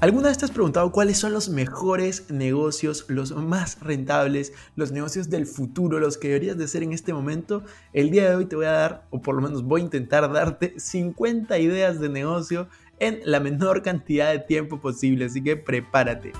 [0.00, 5.28] ¿Alguna vez te has preguntado cuáles son los mejores negocios, los más rentables, los negocios
[5.28, 7.64] del futuro, los que deberías de hacer en este momento?
[7.92, 10.32] El día de hoy te voy a dar, o por lo menos voy a intentar
[10.32, 12.66] darte 50 ideas de negocio
[12.98, 16.32] en la menor cantidad de tiempo posible, así que prepárate.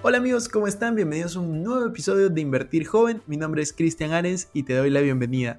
[0.00, 0.94] Hola amigos, ¿cómo están?
[0.94, 3.20] Bienvenidos a un nuevo episodio de Invertir Joven.
[3.26, 5.58] Mi nombre es Cristian Ares y te doy la bienvenida.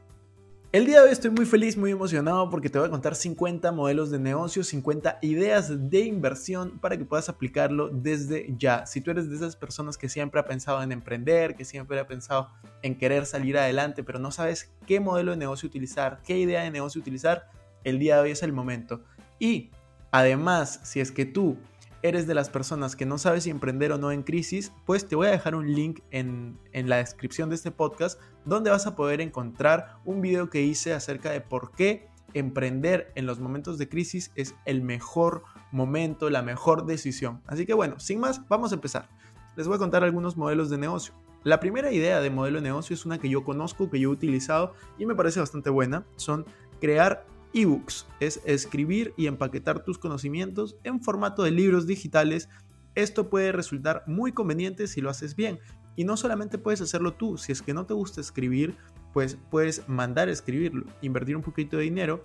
[0.73, 3.73] El día de hoy estoy muy feliz, muy emocionado porque te voy a contar 50
[3.73, 8.85] modelos de negocio, 50 ideas de inversión para que puedas aplicarlo desde ya.
[8.85, 12.07] Si tú eres de esas personas que siempre ha pensado en emprender, que siempre ha
[12.07, 12.51] pensado
[12.83, 16.71] en querer salir adelante, pero no sabes qué modelo de negocio utilizar, qué idea de
[16.71, 17.49] negocio utilizar,
[17.83, 19.01] el día de hoy es el momento.
[19.39, 19.71] Y
[20.09, 21.57] además, si es que tú
[22.03, 25.15] eres de las personas que no sabes si emprender o no en crisis, pues te
[25.15, 28.95] voy a dejar un link en, en, la descripción de este podcast donde vas a
[28.95, 33.89] poder encontrar un video que hice acerca de por qué emprender en los momentos de
[33.89, 37.41] crisis es el mejor momento, la mejor decisión.
[37.47, 39.09] Así que bueno, sin más, vamos a empezar.
[39.55, 41.13] Les voy a contar algunos modelos de negocio.
[41.43, 44.13] La primera idea de modelo de negocio es una que yo conozco, que yo he
[44.13, 46.05] utilizado y me parece bastante buena.
[46.15, 46.45] Son
[46.79, 52.49] crear ebooks, es escribir y empaquetar tus conocimientos en formato de libros digitales.
[52.95, 55.59] Esto puede resultar muy conveniente si lo haces bien.
[55.95, 58.77] Y no solamente puedes hacerlo tú, si es que no te gusta escribir,
[59.13, 62.23] pues puedes mandar a escribirlo, invertir un poquito de dinero,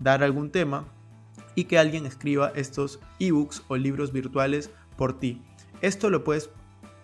[0.00, 0.86] dar algún tema
[1.54, 5.42] y que alguien escriba estos ebooks o libros virtuales por ti.
[5.80, 6.50] Esto lo puedes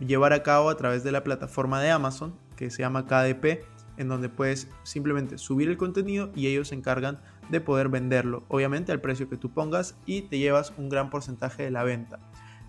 [0.01, 3.65] llevar a cabo a través de la plataforma de Amazon que se llama KDP,
[3.97, 8.93] en donde puedes simplemente subir el contenido y ellos se encargan de poder venderlo, obviamente
[8.93, 12.19] al precio que tú pongas y te llevas un gran porcentaje de la venta.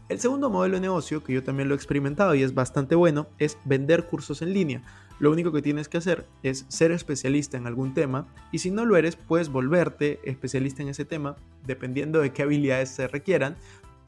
[0.10, 3.28] El segundo modelo de negocio, que yo también lo he experimentado y es bastante bueno,
[3.38, 4.84] es vender cursos en línea.
[5.20, 8.86] Lo único que tienes que hacer es ser especialista en algún tema y si no
[8.86, 13.56] lo eres, puedes volverte especialista en ese tema, dependiendo de qué habilidades se requieran,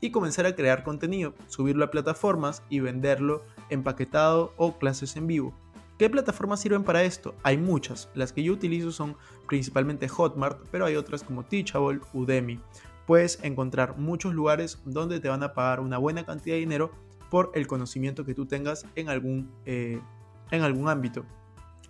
[0.02, 5.54] y comenzar a crear contenido, subirlo a plataformas y venderlo empaquetado o clases en vivo.
[5.98, 7.36] ¿Qué plataformas sirven para esto?
[7.44, 8.10] Hay muchas.
[8.16, 9.16] Las que yo utilizo son
[9.48, 12.60] principalmente Hotmart, pero hay otras como Teachable, Udemy.
[13.06, 16.92] Puedes encontrar muchos lugares donde te van a pagar una buena cantidad de dinero
[17.30, 20.00] por el conocimiento que tú tengas en algún, eh,
[20.50, 21.26] en algún ámbito.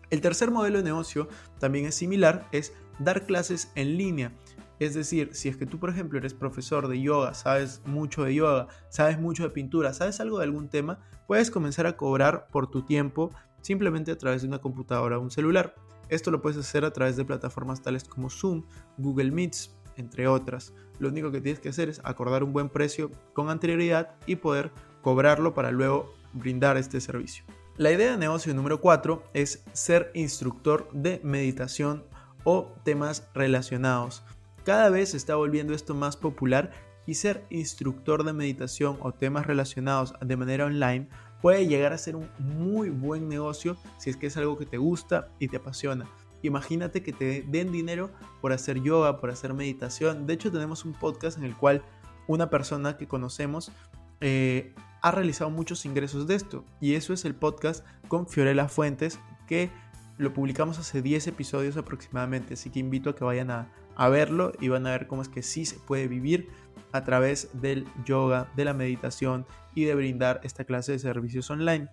[0.10, 4.34] El tercer modelo de negocio también es similar, es dar clases en línea.
[4.80, 8.36] Es decir, si es que tú, por ejemplo, eres profesor de yoga, sabes mucho de
[8.36, 12.70] yoga, sabes mucho de pintura, sabes algo de algún tema, puedes comenzar a cobrar por
[12.70, 13.32] tu tiempo
[13.64, 15.74] simplemente a través de una computadora o un celular.
[16.10, 18.64] Esto lo puedes hacer a través de plataformas tales como Zoom,
[18.98, 20.74] Google Meets, entre otras.
[21.00, 24.72] Lo único que tienes que hacer es acordar un buen precio con anterioridad y poder
[25.02, 27.46] cobrarlo para luego brindar este servicio.
[27.78, 32.04] La idea de negocio número 4 es ser instructor de meditación
[32.44, 34.24] o temas relacionados.
[34.64, 36.72] Cada vez se está volviendo esto más popular
[37.06, 41.10] y ser instructor de meditación o temas relacionados de manera online
[41.44, 44.78] puede llegar a ser un muy buen negocio si es que es algo que te
[44.78, 46.08] gusta y te apasiona.
[46.42, 50.26] Imagínate que te den dinero por hacer yoga, por hacer meditación.
[50.26, 51.84] De hecho, tenemos un podcast en el cual
[52.28, 53.74] una persona que conocemos
[54.22, 56.64] eh, ha realizado muchos ingresos de esto.
[56.80, 59.70] Y eso es el podcast con Fiorella Fuentes, que
[60.18, 62.54] lo publicamos hace 10 episodios aproximadamente.
[62.54, 65.28] Así que invito a que vayan a, a verlo y van a ver cómo es
[65.28, 66.48] que sí se puede vivir
[66.92, 71.90] a través del yoga, de la meditación y de brindar esta clase de servicios online.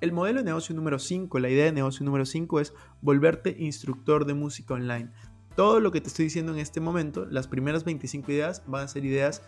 [0.00, 4.24] El modelo de negocio número 5, la idea de negocio número 5 es volverte instructor
[4.24, 5.10] de música online.
[5.54, 8.88] Todo lo que te estoy diciendo en este momento, las primeras 25 ideas van a
[8.88, 9.42] ser ideas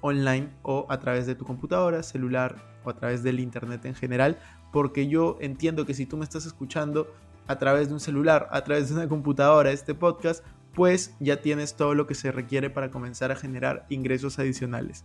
[0.00, 4.38] online o a través de tu computadora, celular o a través del internet en general,
[4.72, 7.12] porque yo entiendo que si tú me estás escuchando
[7.48, 10.44] a través de un celular, a través de una computadora, este podcast,
[10.78, 15.04] pues ya tienes todo lo que se requiere para comenzar a generar ingresos adicionales.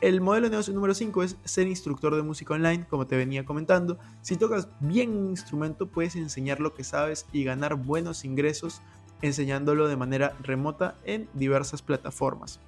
[0.00, 3.44] El modelo de negocio número 5 es ser instructor de música online, como te venía
[3.44, 4.00] comentando.
[4.22, 8.82] Si tocas bien un instrumento, puedes enseñar lo que sabes y ganar buenos ingresos
[9.22, 12.58] enseñándolo de manera remota en diversas plataformas.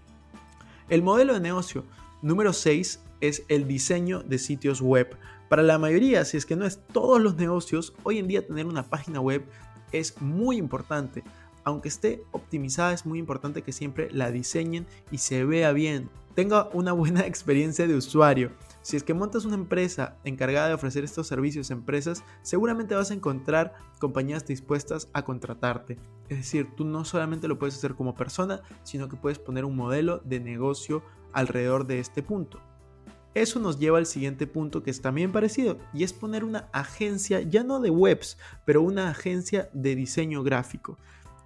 [0.88, 1.82] El modelo de negocio
[2.22, 5.16] número 6 es el diseño de sitios web.
[5.48, 8.66] Para la mayoría, si es que no es todos los negocios, hoy en día tener
[8.66, 9.44] una página web
[9.90, 11.24] es muy importante.
[11.68, 16.08] Aunque esté optimizada, es muy importante que siempre la diseñen y se vea bien.
[16.34, 18.52] Tenga una buena experiencia de usuario.
[18.80, 23.10] Si es que montas una empresa encargada de ofrecer estos servicios a empresas, seguramente vas
[23.10, 25.98] a encontrar compañías dispuestas a contratarte.
[26.30, 29.76] Es decir, tú no solamente lo puedes hacer como persona, sino que puedes poner un
[29.76, 31.02] modelo de negocio
[31.34, 32.62] alrededor de este punto.
[33.34, 37.42] Eso nos lleva al siguiente punto que es también parecido y es poner una agencia,
[37.42, 40.96] ya no de webs, pero una agencia de diseño gráfico.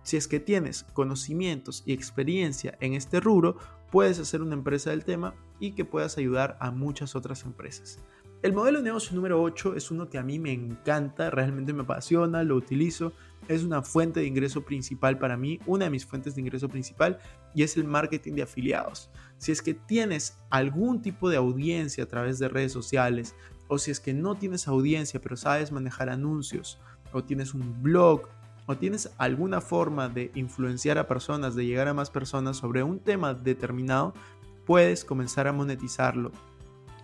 [0.02, 3.56] Si es que tienes conocimientos y experiencia en este rubro,
[3.90, 7.99] puedes hacer una empresa del tema y que puedas ayudar a muchas otras empresas.
[8.43, 11.82] El modelo de negocio número 8 es uno que a mí me encanta, realmente me
[11.82, 13.12] apasiona, lo utilizo,
[13.46, 17.20] es una fuente de ingreso principal para mí, una de mis fuentes de ingreso principal,
[17.54, 19.10] y es el marketing de afiliados.
[19.38, 23.37] Si es que tienes algún tipo de audiencia a través de redes sociales,
[23.69, 26.81] o si es que no tienes audiencia pero sabes manejar anuncios,
[27.12, 28.28] o tienes un blog,
[28.67, 33.00] o tienes alguna forma de influenciar a personas, de llegar a más personas sobre un
[33.00, 34.14] tema determinado,
[34.67, 36.32] puedes comenzar a monetizarlo.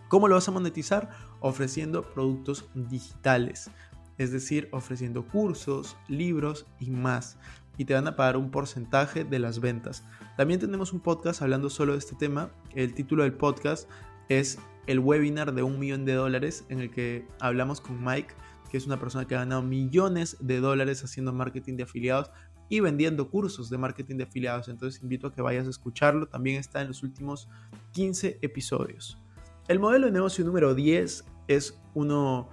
[0.09, 1.11] ¿Cómo lo vas a monetizar?
[1.41, 3.71] Ofreciendo productos digitales,
[4.17, 7.39] es decir, ofreciendo cursos, libros y más.
[7.77, 10.05] Y te van a pagar un porcentaje de las ventas.
[10.37, 12.51] También tenemos un podcast hablando solo de este tema.
[12.75, 13.89] El título del podcast
[14.29, 18.35] es el webinar de un millón de dólares en el que hablamos con Mike,
[18.71, 22.31] que es una persona que ha ganado millones de dólares haciendo marketing de afiliados
[22.69, 24.69] y vendiendo cursos de marketing de afiliados.
[24.69, 26.29] Entonces invito a que vayas a escucharlo.
[26.29, 27.49] También está en los últimos
[27.93, 29.19] 15 episodios.
[29.69, 32.49] El modelo de negocio número 10 es uno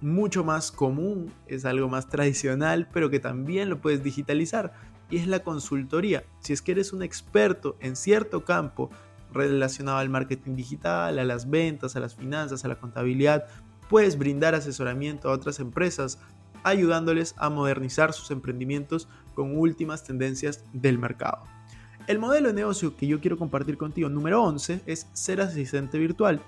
[0.00, 4.72] mucho más común, es algo más tradicional, pero que también lo puedes digitalizar
[5.10, 6.24] y es la consultoría.
[6.40, 8.90] Si es que eres un experto en cierto campo
[9.32, 13.46] relacionado al marketing digital, a las ventas, a las finanzas, a la contabilidad,
[13.88, 16.18] puedes brindar asesoramiento a otras empresas
[16.62, 21.44] ayudándoles a modernizar sus emprendimientos con últimas tendencias del mercado.
[22.06, 26.40] El modelo de negocio que yo quiero compartir contigo, número 11, es ser asistente virtual.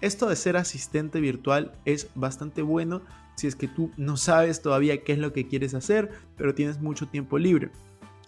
[0.00, 3.02] Esto de ser asistente virtual es bastante bueno
[3.34, 6.80] si es que tú no sabes todavía qué es lo que quieres hacer, pero tienes
[6.80, 7.70] mucho tiempo libre.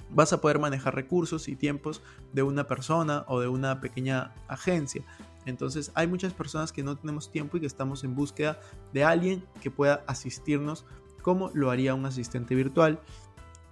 [0.08, 2.02] Vas a poder manejar recursos y tiempos
[2.32, 5.02] de una persona o de una pequeña agencia.
[5.46, 8.60] Entonces hay muchas personas que no tenemos tiempo y que estamos en búsqueda
[8.92, 10.84] de alguien que pueda asistirnos
[11.22, 13.00] como lo haría un asistente virtual.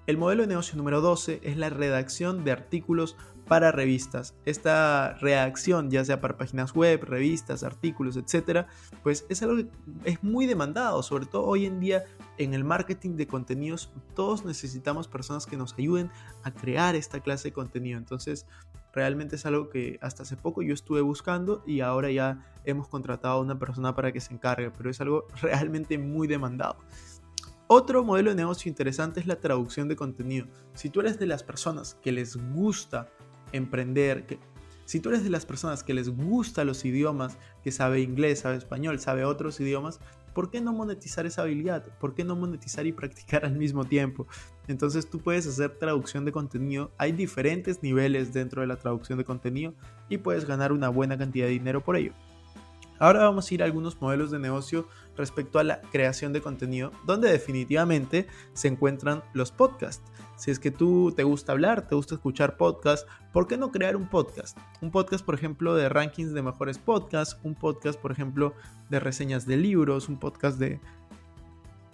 [0.06, 4.34] El modelo de negocio número 12 es la redacción de artículos para revistas.
[4.44, 8.68] Esta redacción, ya sea para páginas web, revistas, artículos, etcétera,
[9.02, 9.68] pues es algo que
[10.04, 12.04] es muy demandado, sobre todo hoy en día
[12.38, 13.92] en el marketing de contenidos.
[14.14, 16.10] Todos necesitamos personas que nos ayuden
[16.44, 17.98] a crear esta clase de contenido.
[17.98, 18.46] Entonces,
[18.92, 23.38] realmente es algo que hasta hace poco yo estuve buscando y ahora ya hemos contratado
[23.38, 26.76] a una persona para que se encargue, pero es algo realmente muy demandado.
[27.66, 30.48] Otro modelo de negocio interesante es la traducción de contenido.
[30.74, 33.08] Si tú eres de las personas que les gusta
[33.52, 34.40] emprender, que,
[34.90, 38.56] si tú eres de las personas que les gusta los idiomas, que sabe inglés, sabe
[38.56, 40.00] español, sabe otros idiomas,
[40.34, 41.84] ¿por qué no monetizar esa habilidad?
[42.00, 44.26] ¿Por qué no monetizar y practicar al mismo tiempo?
[44.66, 46.90] Entonces tú puedes hacer traducción de contenido.
[46.98, 49.74] Hay diferentes niveles dentro de la traducción de contenido
[50.08, 52.12] y puedes ganar una buena cantidad de dinero por ello.
[52.98, 54.88] Ahora vamos a ir a algunos modelos de negocio
[55.20, 60.02] respecto a la creación de contenido, donde definitivamente se encuentran los podcasts.
[60.36, 63.94] Si es que tú te gusta hablar, te gusta escuchar podcasts, ¿por qué no crear
[63.94, 64.58] un podcast?
[64.80, 68.54] Un podcast, por ejemplo, de rankings de mejores podcasts, un podcast, por ejemplo,
[68.88, 70.80] de reseñas de libros, un podcast de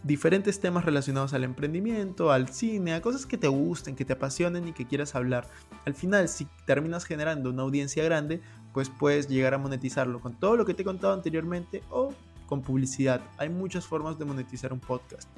[0.05, 4.69] diferentes temas relacionados al emprendimiento, al cine, a cosas que te gusten, que te apasionen
[4.69, 5.49] y que quieras hablar.
[5.85, 8.41] Al final, si terminas generando una audiencia grande,
[8.73, 12.15] pues puedes llegar a monetizarlo con todo lo que te he contado anteriormente o
[12.47, 13.21] con publicidad.
[13.39, 15.29] Hay muchas formas de monetizar un podcast.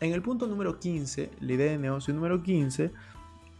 [0.00, 2.90] En el punto número 15, la idea de negocio número 15,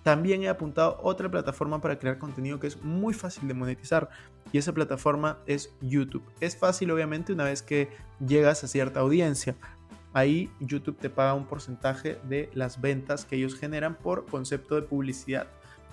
[0.03, 4.11] también he apuntado otra plataforma para crear contenido que es muy fácil de monetizar
[4.51, 6.25] y esa plataforma es YouTube.
[6.41, 7.89] Es fácil obviamente una vez que
[8.27, 9.55] llegas a cierta audiencia.
[10.13, 14.83] Ahí YouTube te paga un porcentaje de las ventas que ellos generan por concepto de
[14.83, 15.47] publicidad.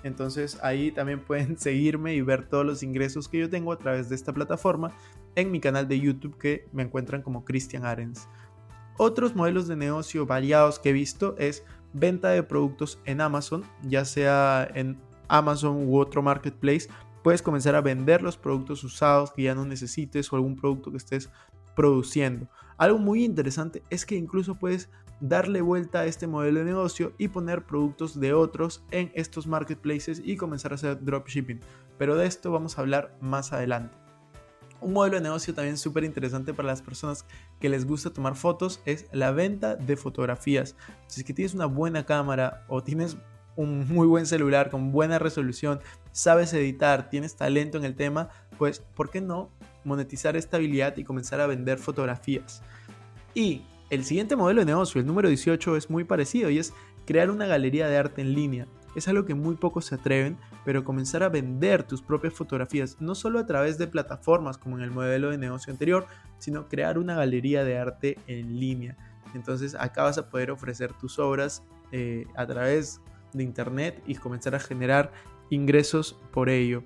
[0.04, 4.10] Entonces ahí también pueden seguirme y ver todos los ingresos que yo tengo a través
[4.10, 4.92] de esta plataforma
[5.40, 8.28] en mi canal de YouTube que me encuentran como Cristian Arens.
[8.98, 14.06] Otros modelos de negocio variados que he visto es venta de productos en Amazon, ya
[14.06, 16.90] sea en Amazon u otro marketplace.
[17.24, 20.98] Puedes comenzar a vender los productos usados que ya no necesites o algún producto que
[20.98, 21.30] estés
[21.76, 22.48] produciendo.
[22.78, 27.28] Algo muy interesante es que incluso puedes darle vuelta a este modelo de negocio y
[27.28, 31.60] poner productos de otros en estos marketplaces y comenzar a hacer dropshipping.
[31.98, 34.09] Pero de esto vamos a hablar más adelante.
[34.82, 37.26] Un modelo de negocio también súper interesante para las personas
[37.60, 40.76] que les gusta tomar fotos es la venta de fotografías.
[41.08, 43.18] Si es que tienes una buena cámara o tienes
[43.58, 45.82] un muy buen celular con buena resolución,
[46.14, 49.50] sabes editar, tienes talento en el tema, pues ¿por qué no
[49.84, 52.62] monetizar esta habilidad y comenzar a vender fotografías?
[53.34, 56.74] Y el siguiente modelo de negocio, el número 18, es muy parecido y es
[57.06, 58.68] crear una galería de arte en línea.
[59.00, 63.16] Es algo que muy pocos se atreven, pero comenzar a vender tus propias fotografías, no
[63.16, 66.06] solo a través de plataformas como en el modelo de negocio anterior,
[66.38, 68.98] sino crear una galería de arte en línea.
[69.34, 71.64] Entonces acá vas a poder ofrecer tus obras
[71.94, 73.00] eh, a través
[73.32, 75.14] de internet y comenzar a generar
[75.50, 76.84] ingresos por ello.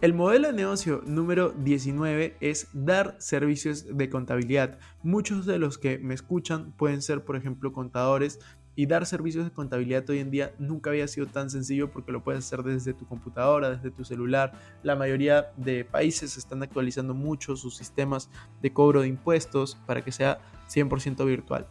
[0.00, 4.78] El modelo de negocio número 19 es dar servicios de contabilidad.
[5.02, 8.38] Muchos de los que me escuchan pueden ser, por ejemplo, contadores
[8.76, 12.22] y dar servicios de contabilidad hoy en día nunca había sido tan sencillo porque lo
[12.22, 14.52] puedes hacer desde tu computadora, desde tu celular.
[14.82, 18.30] La mayoría de países están actualizando mucho sus sistemas
[18.60, 21.66] de cobro de impuestos para que sea 100% virtual.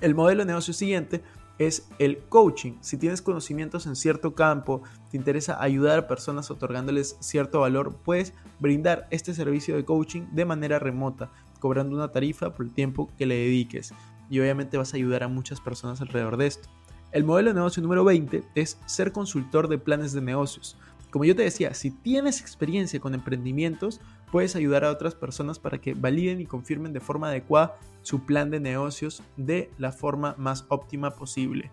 [0.00, 1.22] El modelo de negocio siguiente
[1.58, 2.72] es el coaching.
[2.80, 8.32] Si tienes conocimientos en cierto campo, te interesa ayudar a personas otorgándoles cierto valor, puedes
[8.58, 13.26] brindar este servicio de coaching de manera remota, cobrando una tarifa por el tiempo que
[13.26, 13.92] le dediques.
[14.32, 16.66] Y obviamente vas a ayudar a muchas personas alrededor de esto.
[17.10, 20.78] El modelo de negocio número 20 es ser consultor de planes de negocios.
[21.10, 25.82] Como yo te decía, si tienes experiencia con emprendimientos, puedes ayudar a otras personas para
[25.82, 30.64] que validen y confirmen de forma adecuada su plan de negocios de la forma más
[30.68, 31.70] óptima posible.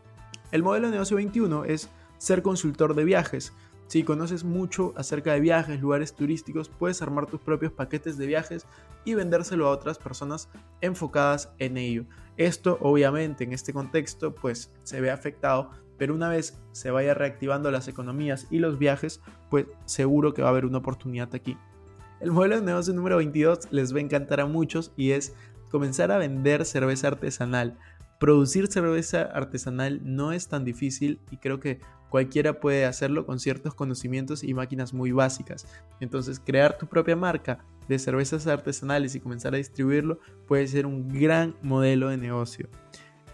[0.52, 1.88] El modelo de negocio 21 es
[2.18, 3.54] ser consultor de viajes.
[3.90, 8.68] Si conoces mucho acerca de viajes, lugares turísticos, puedes armar tus propios paquetes de viajes
[9.04, 10.48] y vendérselo a otras personas
[10.80, 12.06] enfocadas en ello.
[12.38, 17.70] Esto obviamente en este contexto pues se ve afectado pero una vez se vaya reactivando
[17.72, 21.58] las economías y los viajes, pues seguro que va a haber una oportunidad aquí.
[22.22, 25.36] El modelo de negocio número 22 les va a encantar a muchos y es
[25.70, 27.78] comenzar a vender cerveza artesanal.
[28.20, 31.80] Producir cerveza artesanal no es tan difícil y creo que
[32.10, 35.68] cualquiera puede hacerlo con ciertos conocimientos y máquinas muy básicas.
[36.00, 41.08] Entonces crear tu propia marca de cervezas artesanales y comenzar a distribuirlo puede ser un
[41.08, 42.68] gran modelo de negocio.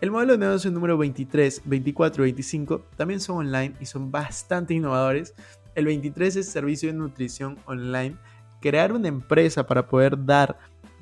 [0.01, 4.73] El modelo de negocio número 23, 24 y 25 también son online y son bastante
[4.73, 5.33] innovadores.
[5.73, 8.17] El 23 es servicio de nutrición online.
[8.61, 10.57] Crear una empresa para poder dar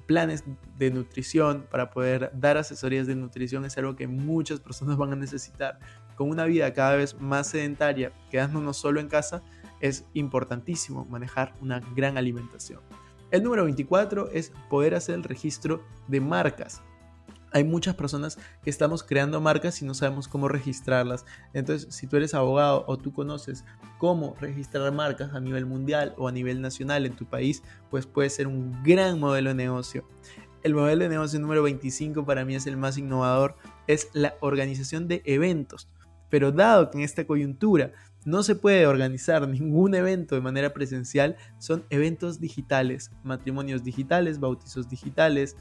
[0.05, 0.43] planes
[0.77, 5.15] de nutrición, para poder dar asesorías de nutrición es algo que muchas personas van a
[5.15, 5.79] necesitar.
[6.15, 9.41] Con una vida cada vez más sedentaria, quedándonos solo en casa,
[9.79, 12.81] es importantísimo manejar una gran alimentación.
[13.31, 16.81] El número 24 es poder hacer el registro de marcas
[17.53, 21.23] hay muchas personas que estamos creando marcas y no sabemos cómo registrarlas.
[21.53, 23.63] Entonces, si tú eres abogado o tú conoces
[23.99, 28.29] cómo registrar marcas a nivel mundial o a nivel nacional en tu país, pues puede
[28.31, 30.03] ser un gran modelo de negocio.
[30.63, 33.55] El modelo de negocio número 25 para mí es el más innovador,
[33.85, 35.87] es la organización de eventos.
[36.33, 37.91] Pero dado que en esta coyuntura
[38.25, 44.89] no se puede organizar ningún evento de manera presencial, son eventos digitales, matrimonios digitales, bautizos
[44.89, 45.55] digitales,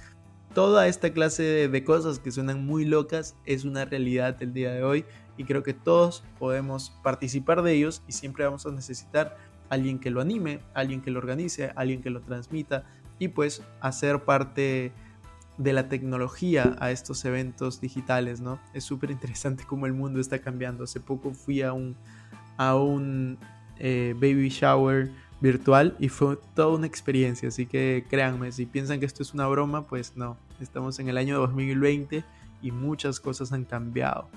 [0.55, 4.83] toda esta clase de, cosas que suenan muy locas es una realidad el día de
[4.83, 5.05] hoy
[5.37, 9.37] y creo que todos podemos participar de ellos y siempre vamos a necesitar
[9.69, 12.85] alguien que lo anime, alguien que lo organice, alguien que lo transmita
[13.19, 14.95] y pues hacer parte
[15.59, 18.59] de la tecnología a estos eventos digitales, ¿no?
[18.75, 20.85] Es súper interesante cómo el mundo está cambiando.
[20.85, 21.97] Hace poco fui a un,
[22.57, 23.39] a un
[23.79, 27.49] eh, baby shower virtual y fue toda una experiencia.
[27.49, 30.37] Así que créanme, si piensan que esto es una broma, pues no.
[30.61, 32.25] Estamos en el año 2020
[32.63, 34.29] y muchas cosas han cambiado.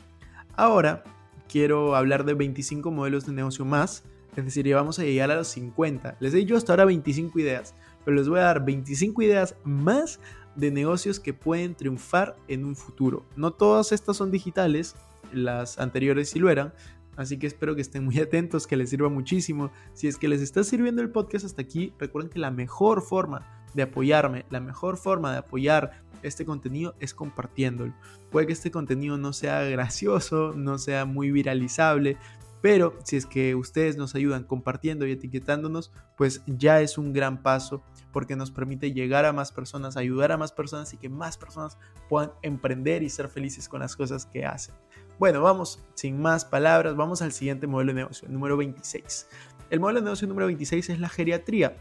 [0.56, 1.04] Ahora
[1.48, 4.04] quiero hablar de 25 modelos de negocio más.
[4.36, 6.18] Es decir, ya vamos a llegar a los 50.
[6.20, 10.20] Les he dicho hasta ahora 25 ideas, pero les voy a dar 25 ideas más
[10.56, 13.26] de negocios que pueden triunfar en un futuro.
[13.36, 14.96] No todas estas son digitales,
[15.34, 16.74] las anteriores sí lo eran,
[17.16, 19.72] Así que espero que estén muy atentos, que les sirva muchísimo.
[19.94, 23.66] Si es que les está sirviendo el podcast hasta aquí, recuerden que la mejor forma
[23.74, 27.94] de apoyarme, la mejor forma de apoyar este contenido es compartiéndolo.
[28.32, 32.18] Puede que este contenido no sea gracioso, no sea muy viralizable,
[32.62, 37.44] Pero si es que ustedes nos ayudan compartiendo y etiquetándonos, pues ya es un gran
[37.44, 37.84] paso
[38.16, 41.78] porque nos permite llegar a más personas, ayudar a más personas y que más personas
[42.08, 44.74] puedan emprender y ser felices con las cosas que hacen.
[45.20, 49.28] Bueno, vamos, sin más palabras, vamos al siguiente modelo de negocio, el número 26.
[49.70, 51.76] El modelo de negocio número 26 es la geriatría.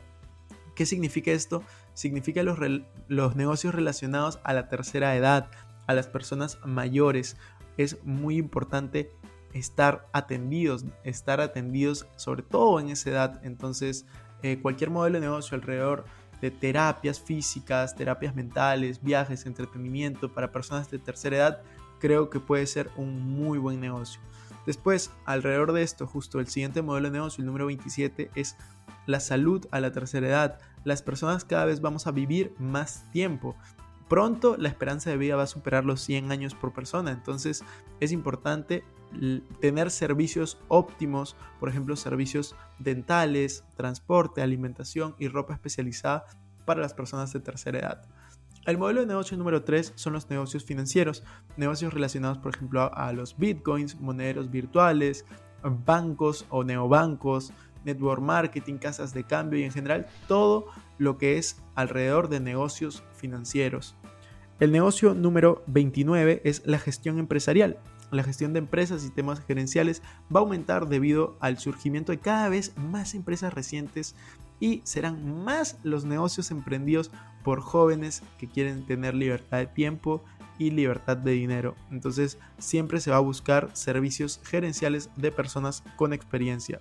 [0.74, 1.62] ¿Qué significa esto?
[1.92, 2.58] Significa los,
[3.36, 5.52] negocios relacionados a la tercera edad,
[5.86, 7.36] a las personas mayores.
[7.76, 9.12] Es muy importante
[9.52, 13.40] estar atendidos, estar atendidos sobre todo en esa edad.
[13.44, 14.04] Entonces,
[14.42, 16.04] eh, cualquier modelo de negocio alrededor
[16.40, 21.62] de terapias físicas, terapias mentales, viajes, entretenimiento para personas de tercera edad,
[21.98, 24.20] creo que puede ser un muy buen negocio.
[24.66, 28.56] Después, alrededor de esto, justo el siguiente modelo de negocio, el número 27, es
[29.06, 30.58] la salud a la tercera edad.
[30.84, 33.56] Las personas cada vez vamos a vivir más tiempo.
[34.08, 37.64] Pronto la esperanza de vida va a superar los 100 años por persona, entonces
[38.00, 38.84] es importante
[39.60, 46.24] tener servicios óptimos, por ejemplo, servicios dentales, transporte, alimentación y ropa especializada
[46.64, 48.02] para las personas de tercera edad.
[48.66, 51.22] El modelo de negocio número 3 son los negocios financieros,
[51.56, 55.26] negocios relacionados por ejemplo a, los bitcoins, monederos virtuales,
[55.62, 57.52] bancos o neobancos,
[57.84, 60.66] network marketing, casas de cambio y en general todo
[60.96, 63.96] lo que es alrededor de negocios financieros.
[64.60, 67.76] El negocio número 29 es la gestión empresarial
[68.14, 70.02] la gestión de empresas y temas gerenciales
[70.34, 74.14] va a aumentar debido al surgimiento de cada vez más empresas recientes
[74.60, 77.10] y serán más los negocios emprendidos
[77.42, 80.22] por jóvenes que quieren tener libertad de tiempo
[80.58, 81.74] y libertad de dinero.
[81.90, 86.80] Entonces siempre se va a buscar servicios gerenciales de personas con experiencia.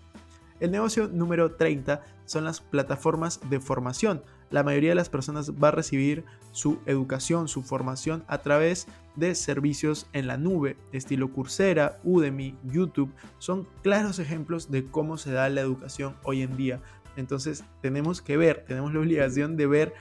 [0.59, 4.23] El negocio número 30 son las plataformas de formación.
[4.53, 9.33] La mayoría de las personas va a recibir su educación, su formación a través de
[9.33, 13.11] servicios en la nube, estilo Coursera, Udemy, YouTube.
[13.39, 16.83] Son claros ejemplos de cómo se da la educación hoy en día.
[17.15, 19.93] Entonces tenemos que ver, tenemos la obligación de ver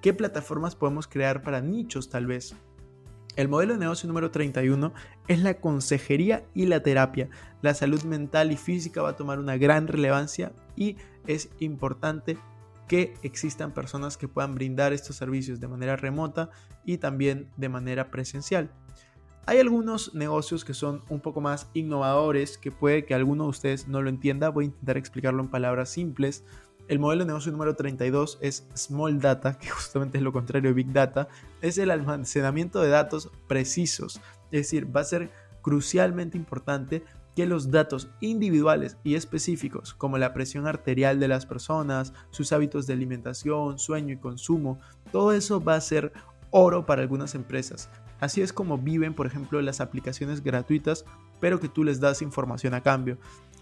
[0.00, 2.54] qué plataformas podemos crear para nichos tal vez.
[3.36, 4.94] El modelo de negocio número 31
[5.28, 7.28] es la consejería y la terapia.
[7.60, 12.38] La salud mental y física va a tomar una gran relevancia y es importante
[12.90, 16.50] que existan personas que puedan brindar estos servicios de manera remota
[16.84, 18.68] y también de manera presencial.
[19.46, 23.86] Hay algunos negocios que son un poco más innovadores, que puede que alguno de ustedes
[23.86, 26.42] no lo entienda, voy a intentar explicarlo en palabras simples.
[26.88, 30.74] El modelo de negocio número 32 es Small Data, que justamente es lo contrario de
[30.74, 31.28] Big Data,
[31.62, 34.16] es el almacenamiento de datos precisos.
[34.50, 35.30] Es decir, va a ser
[35.62, 37.04] crucialmente importante
[37.40, 42.86] que los datos individuales y específicos, como la presión arterial de las personas, sus hábitos
[42.86, 44.78] de alimentación, sueño y consumo,
[45.10, 46.12] todo eso va a ser
[46.50, 47.88] oro para algunas empresas.
[48.20, 51.06] Así es como viven, por ejemplo, las aplicaciones gratuitas,
[51.40, 53.16] pero que tú les das información a cambio.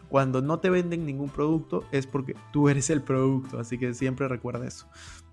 [0.09, 4.27] Cuando no te venden ningún producto es porque tú eres el producto, así que siempre
[4.27, 4.89] recuerda eso.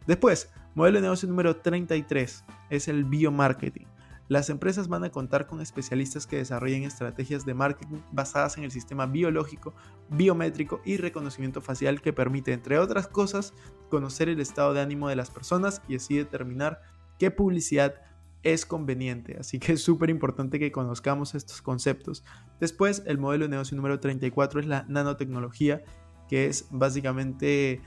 [0.06, 3.88] Después, modelo de negocio número 33 es el biomarketing.
[4.28, 8.72] Las empresas van a contar con especialistas que desarrollen estrategias de marketing basadas en el
[8.72, 9.76] sistema biológico,
[10.10, 13.54] biométrico y reconocimiento facial que permite, entre otras cosas,
[13.90, 16.82] conocer el estado de ánimo de las personas y así determinar
[17.20, 18.02] qué publicidad
[18.42, 19.38] es conveniente.
[19.40, 22.24] Así que es súper importante que conozcamos estos conceptos.
[22.60, 25.84] Después, el modelo de negocio número 34 es la nanotecnología,
[26.28, 27.82] que es básicamente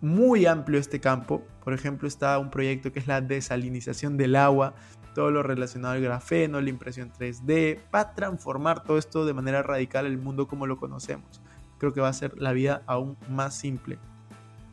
[0.00, 1.44] muy amplio este campo.
[1.64, 4.74] Por ejemplo, está un proyecto que es la desalinización del agua,
[5.18, 9.64] todo lo relacionado al grafeno, la impresión 3D, va a transformar todo esto de manera
[9.64, 11.40] radical el mundo como lo conocemos.
[11.78, 13.98] Creo que va a ser la vida aún más simple.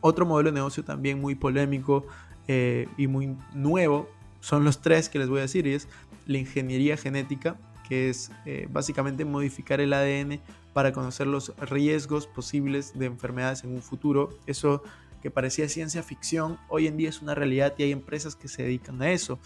[0.01, 2.05] Otro modelo de negocio también muy polémico
[2.47, 4.07] eh, y muy nuevo
[4.39, 5.87] son los tres que les voy a decir y es
[6.27, 7.55] la ingeniería genética,
[7.89, 10.41] que es eh, básicamente modificar el ADN
[10.73, 14.29] para conocer los riesgos posibles de enfermedades en un futuro.
[14.45, 14.83] Eso
[15.23, 18.61] que parecía ciencia ficción, hoy en día es una realidad y hay empresas que se
[18.61, 19.39] dedican a eso.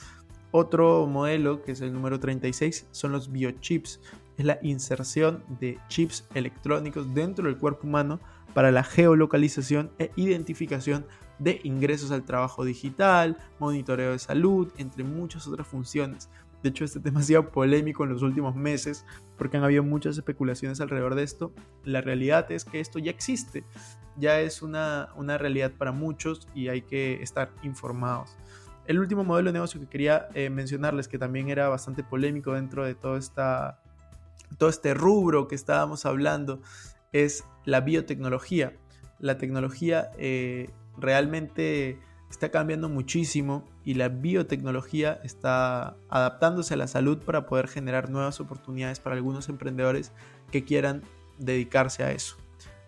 [0.51, 3.99] Otro modelo, que es el número 36, son los biochips.
[4.37, 8.19] Es la inserción de chips electrónicos dentro del cuerpo humano
[8.53, 11.05] para la geolocalización e identificación
[11.39, 16.29] de ingresos al trabajo digital, monitoreo de salud, entre muchas otras funciones.
[16.63, 19.05] De hecho, este tema ha sido polémico en los últimos meses
[19.37, 21.53] porque han habido muchas especulaciones alrededor de esto.
[21.85, 23.63] La realidad es que esto ya existe,
[24.17, 28.35] ya es una, una realidad para muchos y hay que estar informados.
[28.89, 32.83] El último modelo de negocio que quería eh, mencionarles, que también era bastante polémico dentro
[32.83, 33.79] de todo, esta,
[34.57, 36.59] todo este rubro que estábamos hablando,
[37.11, 38.73] es la biotecnología.
[39.19, 41.99] La tecnología eh, realmente
[42.31, 48.39] está cambiando muchísimo y la biotecnología está adaptándose a la salud para poder generar nuevas
[48.39, 50.13] oportunidades para algunos emprendedores
[50.51, 51.03] que quieran
[51.37, 52.37] dedicarse a eso.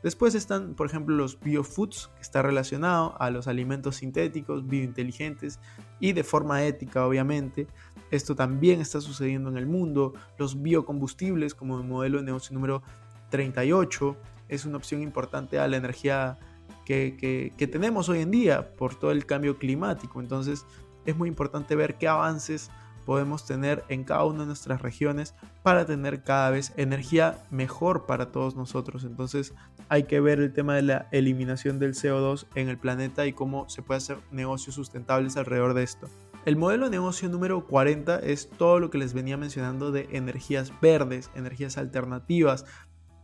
[0.04, 5.60] Después están, por ejemplo, los biofoods, que está relacionado a los alimentos sintéticos, biointeligentes
[6.00, 7.68] y de forma ética, obviamente.
[8.10, 10.14] Esto también está sucediendo en el mundo.
[10.38, 12.82] Los biocombustibles, como el modelo de negocio número
[13.30, 14.18] 38,
[14.50, 16.40] es una opción importante a la energía
[16.86, 20.20] que, que tenemos hoy en día por todo el cambio climático.
[20.20, 20.66] Entonces,
[21.06, 22.70] es muy importante ver qué avances
[23.12, 28.32] podemos tener en cada una de nuestras regiones para tener cada vez energía mejor para
[28.32, 29.04] todos nosotros.
[29.04, 29.54] Entonces
[29.90, 33.68] hay que ver el tema de la eliminación del CO2 en el planeta y cómo
[33.68, 36.08] se puede hacer negocios sustentables alrededor de esto.
[36.46, 40.72] El modelo de negocio número 40 es todo lo que les venía mencionando de energías
[40.82, 42.64] verdes, energías alternativas.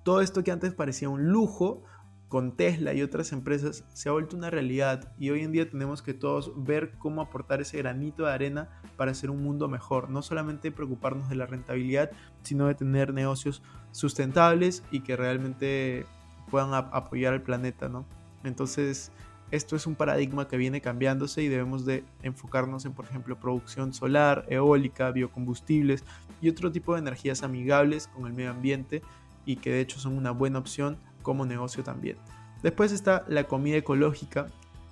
[0.04, 1.86] Todo esto que antes parecía un lujo,
[2.28, 6.02] con Tesla y otras empresas se ha vuelto una realidad y hoy en día tenemos
[6.02, 10.22] que todos ver cómo aportar ese granito de arena para hacer un mundo mejor, no
[10.22, 12.12] solamente preocuparnos de la rentabilidad,
[12.44, 16.06] sino de tener negocios sustentables y que realmente
[16.52, 18.06] puedan apoyar al planeta, ¿no?
[18.44, 19.12] Entonces,
[19.52, 23.94] esto es un paradigma que viene cambiándose y debemos de enfocarnos en, por ejemplo, producción
[23.94, 26.04] solar, eólica, biocombustibles
[26.42, 29.02] y otro tipo de energías amigables con el medio ambiente
[29.46, 32.16] y que de hecho son una buena opción como negocio también.
[32.63, 34.48] Después está la comida ecológica.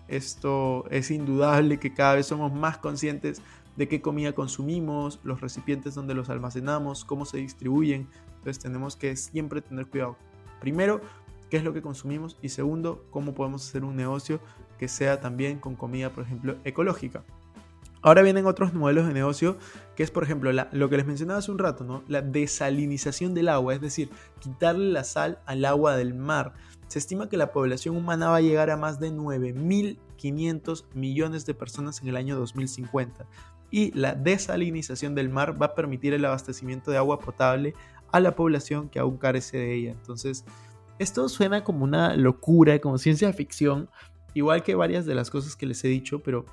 [0.09, 3.41] Esto es indudable que cada vez somos más conscientes
[3.77, 8.09] de qué comida consumimos, los recipientes donde los almacenamos, cómo se distribuyen.
[8.35, 10.17] Entonces tenemos que siempre tener cuidado.
[10.59, 10.99] Primero,
[11.49, 14.41] qué es lo que consumimos y segundo, cómo podemos hacer un negocio
[14.77, 17.23] que sea también con comida, por ejemplo, ecológica.
[18.05, 19.57] Ahora vienen otros modelos de negocio,
[19.95, 22.03] que es por ejemplo lo que les mencionaba hace un rato, ¿no?
[22.07, 26.53] la desalinización del agua, es decir, quitarle la sal al agua del mar.
[26.87, 31.55] Se estima que la población humana va a llegar a más de 9.500 millones de
[31.55, 33.25] personas en el año 2050
[33.71, 37.73] y la desalinización del mar va a permitir el abastecimiento de agua potable
[38.11, 39.91] a la población que aún carece de ella.
[39.93, 40.45] Entonces,
[40.99, 43.89] esto suena como una locura, como ciencia ficción,
[44.35, 46.45] igual que varias de las cosas que les he dicho, pero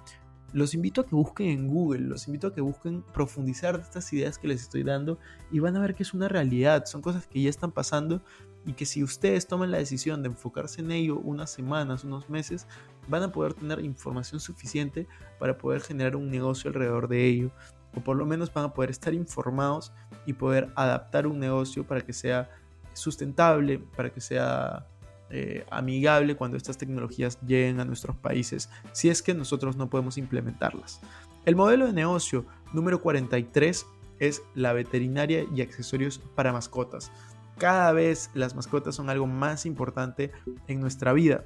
[0.53, 4.13] los invito a que busquen en Google, los invito a que busquen profundizar de estas
[4.13, 5.19] ideas que les estoy dando
[5.51, 8.23] y van a ver que es una realidad, son cosas que ya están pasando
[8.67, 12.67] y que si ustedes toman la decisión de enfocarse en ello unas semanas, unos meses,
[13.09, 17.51] van a poder tener información suficiente para poder generar un negocio alrededor de ello
[17.95, 19.93] o por lo menos van a poder estar informados
[20.27, 22.51] y poder adaptar un negocio para que sea
[22.93, 24.87] sustentable, para que sea
[25.35, 30.19] eh, amigable cuando estas tecnologías lleguen a nuestros países, si es que nosotros no podemos
[30.19, 31.01] implementarlas.
[31.47, 33.87] El modelo de negocio número 43
[34.19, 37.11] es la veterinaria y accesorios para mascotas.
[37.59, 40.33] Cada vez las mascotas son algo más importante
[40.69, 41.45] en nuestra vida.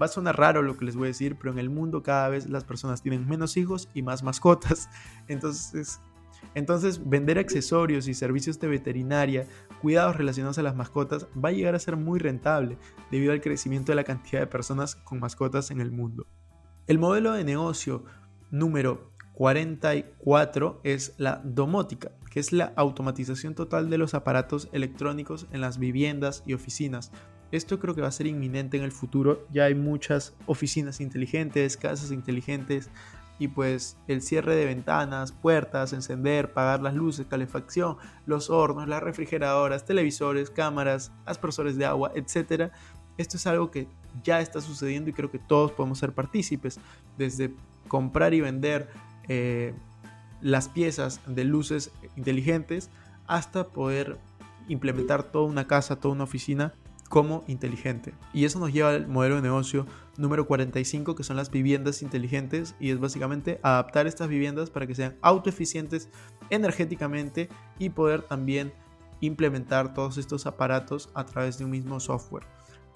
[0.00, 2.28] Va a sonar raro lo que les voy a decir, pero en el mundo cada
[2.28, 4.88] vez las personas tienen menos hijos y más mascotas.
[5.28, 6.00] Entonces
[6.56, 9.46] entonces, vender accesorios y servicios de veterinaria,
[9.82, 12.78] cuidados relacionados a las mascotas, va a llegar a ser muy rentable
[13.10, 16.26] debido al crecimiento de la cantidad de personas con mascotas en el mundo.
[16.86, 18.04] El modelo de negocio
[18.50, 25.60] número 44 es la domótica, que es la automatización total de los aparatos electrónicos en
[25.60, 27.12] las viviendas y oficinas.
[27.52, 29.46] Esto creo que va a ser inminente en el futuro.
[29.52, 32.88] Ya hay muchas oficinas inteligentes, casas inteligentes,
[33.38, 39.02] y pues el cierre de ventanas, puertas, encender, pagar las luces, calefacción, los hornos, las
[39.02, 42.72] refrigeradoras, televisores, cámaras, aspersores de agua, etc.
[43.18, 43.88] Esto es algo que
[44.22, 46.80] ya está sucediendo y creo que todos podemos ser partícipes,
[47.18, 47.54] desde
[47.88, 48.88] comprar y vender
[49.28, 49.74] eh,
[50.40, 52.90] las piezas de luces inteligentes
[53.26, 54.18] hasta poder
[54.68, 56.72] implementar toda una casa, toda una oficina
[57.08, 58.14] como inteligente.
[58.32, 62.74] Y eso nos lleva al modelo de negocio número 45, que son las viviendas inteligentes,
[62.80, 66.08] y es básicamente adaptar estas viviendas para que sean autoeficientes
[66.50, 68.72] energéticamente y poder también
[69.20, 72.44] implementar todos estos aparatos a través de un mismo software.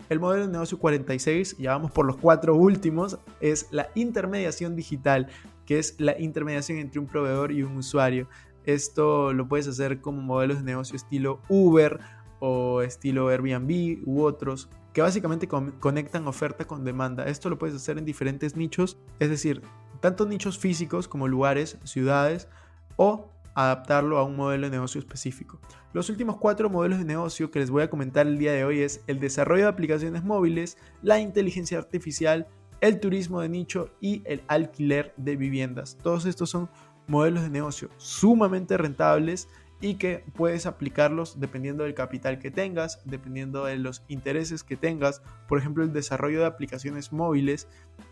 [0.09, 5.29] El modelo de negocio 46, ya vamos por los cuatro últimos, es la intermediación digital,
[5.66, 8.29] que es la intermediación entre un proveedor y un usuario.
[8.64, 12.01] Esto lo puedes hacer como modelos de negocio estilo Uber
[12.40, 17.26] o estilo Airbnb u otros que básicamente conectan oferta con demanda.
[17.26, 19.62] Esto lo puedes hacer en diferentes nichos, es decir,
[20.00, 22.48] tanto nichos físicos como lugares, ciudades
[22.96, 25.61] o adaptarlo a un modelo de negocio específico.
[25.92, 28.81] Los últimos cuatro modelos de negocio que les voy a comentar el día de hoy
[28.81, 32.46] es el desarrollo de aplicaciones móviles, la inteligencia artificial,
[32.81, 35.98] el turismo de nicho y el alquiler de viviendas.
[36.03, 36.70] Todos estos son
[37.07, 39.48] modelos de negocio sumamente rentables
[39.81, 45.23] y que puedes aplicarlos dependiendo del capital que tengas, dependiendo de los intereses que tengas.
[45.49, 47.66] Por ejemplo, el desarrollo de aplicaciones móviles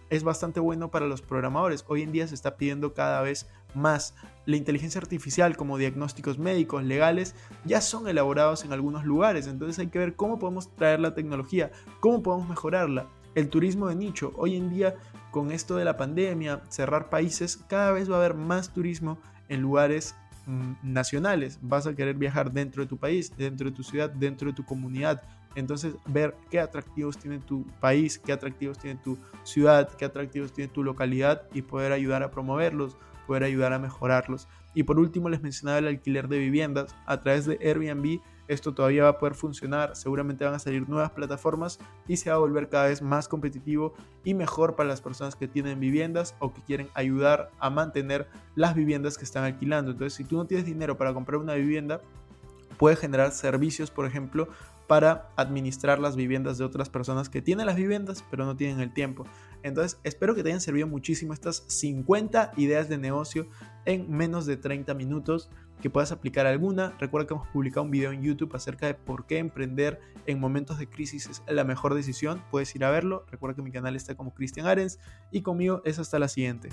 [0.09, 1.85] es bastante bueno para los programadores.
[1.89, 4.15] Hoy en día se está pidiendo cada vez más.
[4.47, 7.35] La inteligencia artificial como diagnósticos médicos, legales,
[7.67, 9.47] ya son elaborados en algunos lugares.
[9.47, 13.09] Entonces hay que ver cómo podemos traer la tecnología, cómo podemos mejorarla.
[13.35, 14.33] El turismo de nicho.
[14.37, 14.97] Hoy en día,
[15.31, 19.19] con esto de la pandemia, cerrar países, cada vez va a haber más turismo
[19.51, 20.15] en lugares
[20.83, 21.59] nacionales.
[21.63, 24.65] Vas a querer viajar dentro de tu país, dentro de tu ciudad, dentro de tu
[24.65, 25.23] comunidad.
[25.55, 30.73] Entonces, ver qué atractivos tiene tu país, qué atractivos tiene tu ciudad, qué atractivos tiene
[30.73, 34.49] tu localidad y poder ayudar a promoverlos, poder ayudar a mejorarlos.
[34.75, 38.21] Y por último, les mencionaba el alquiler de viviendas a través de Airbnb.
[38.49, 42.37] Esto todavía va a poder funcionar, seguramente van a salir nuevas plataformas y se va
[42.37, 46.55] a volver cada vez más competitivo y mejor para las personas que tienen viviendas o
[46.55, 49.91] que quieren ayudar a mantener las viviendas que están alquilando.
[49.91, 52.01] Entonces, si tú no tienes dinero para comprar una vivienda,
[52.79, 54.49] puedes generar servicios, por ejemplo,
[54.87, 58.93] para administrar las viviendas de otras personas que tienen las viviendas pero no tienen el
[58.93, 59.27] tiempo.
[59.63, 63.49] Entonces espero que te hayan servido muchísimo estas 50 ideas de negocio
[63.85, 66.95] en menos de 30 minutos que puedas aplicar alguna.
[66.99, 70.79] Recuerda que hemos publicado un video en YouTube acerca de por qué emprender en momentos
[70.79, 72.43] de crisis es la mejor decisión.
[72.51, 73.25] Puedes ir a verlo.
[73.31, 74.99] Recuerda que mi canal está como Cristian Arens
[75.31, 76.69] y conmigo es hasta la siguiente.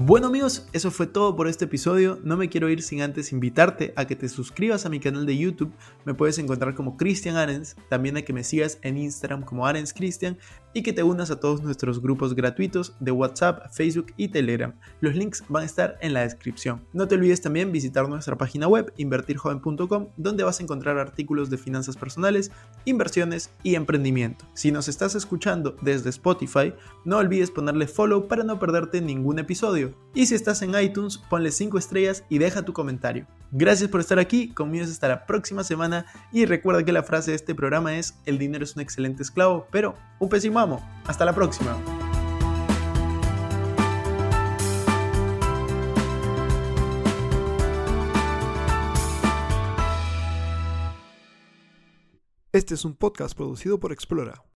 [0.00, 2.20] Bueno amigos, eso fue todo por este episodio.
[2.22, 5.36] No me quiero ir sin antes invitarte a que te suscribas a mi canal de
[5.36, 5.72] YouTube.
[6.04, 9.92] Me puedes encontrar como Cristian Arens, también a que me sigas en Instagram como Arens
[9.92, 10.38] Cristian
[10.74, 14.74] y que te unas a todos nuestros grupos gratuitos de WhatsApp, Facebook y Telegram.
[15.00, 16.84] Los links van a estar en la descripción.
[16.92, 21.58] No te olvides también visitar nuestra página web invertirjoven.com donde vas a encontrar artículos de
[21.58, 22.50] finanzas personales,
[22.84, 24.44] inversiones y emprendimiento.
[24.54, 29.92] Si nos estás escuchando desde Spotify, no olvides ponerle follow para no perderte ningún episodio.
[30.14, 33.26] Y si estás en iTunes, ponle 5 estrellas y deja tu comentario.
[33.50, 37.36] Gracias por estar aquí, conmigo hasta la próxima semana y recuerda que la frase de
[37.36, 40.80] este programa es el dinero es un excelente esclavo, pero un pésimo amo.
[41.06, 41.76] Hasta la próxima.
[52.52, 54.42] Este es un podcast producido por Explora.